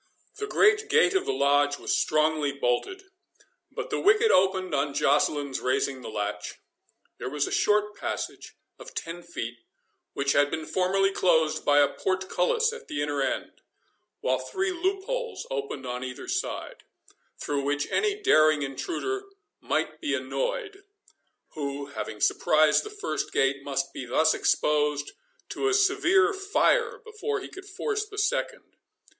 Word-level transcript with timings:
The 0.39 0.47
great 0.47 0.89
gate 0.89 1.13
of 1.13 1.27
the 1.27 1.31
Lodge 1.31 1.77
was 1.77 1.95
strongly 1.95 2.51
bolted, 2.51 3.03
but 3.71 3.91
the 3.91 3.99
wicket 3.99 4.31
opened 4.31 4.73
on 4.73 4.95
Joceline's 4.95 5.59
raising 5.59 6.01
the 6.01 6.09
latch. 6.09 6.55
There 7.19 7.29
was 7.29 7.45
a 7.45 7.51
short 7.51 7.95
passage 7.95 8.55
of 8.79 8.95
ten 8.95 9.21
feet, 9.21 9.59
which 10.13 10.31
had 10.31 10.49
been 10.49 10.65
formerly 10.65 11.11
closed 11.11 11.63
by 11.63 11.77
a 11.77 11.87
portcullis 11.93 12.73
at 12.73 12.87
the 12.87 13.03
inner 13.03 13.21
end, 13.21 13.61
while 14.21 14.39
three 14.39 14.71
loopholes 14.71 15.45
opened 15.51 15.85
on 15.85 16.03
either 16.03 16.27
side, 16.27 16.77
through 17.37 17.61
which 17.63 17.85
any 17.91 18.15
daring 18.23 18.63
intruder 18.63 19.25
might 19.59 20.01
be 20.01 20.15
annoyed, 20.15 20.83
who, 21.49 21.85
having 21.93 22.19
surprised 22.19 22.83
the 22.83 22.89
first 22.89 23.31
gate, 23.31 23.61
must 23.63 23.93
be 23.93 24.05
thus 24.07 24.33
exposed 24.33 25.11
to 25.49 25.67
a 25.67 25.75
severe 25.75 26.33
fire 26.33 26.97
before 27.05 27.39
he 27.39 27.47
could 27.47 27.67
force 27.67 28.03
the 28.03 28.17
second. 28.17 28.77